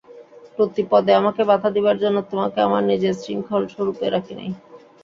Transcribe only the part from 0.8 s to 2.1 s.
পদে আমাকে বাধা দিবার